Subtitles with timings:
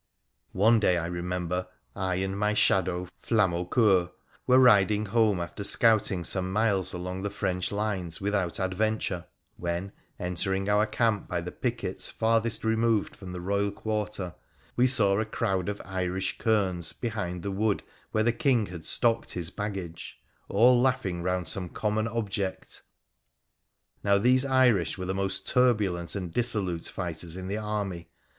[0.53, 4.09] One day, I remember, I and my shadow Flamaucceur
[4.47, 9.27] were riding home after scouting some miles along the French lines without adventure,
[9.57, 14.33] when, entering our camp by the pickets farthest removed from the Boyal quarter,
[14.75, 19.33] we saw a crowd of Irish kerns behind the wood where the King had stocked
[19.33, 22.81] his baggage, all laughing round some common object.
[24.03, 28.09] Now, these Irish were the most turbulent and dissolute fighters in the army.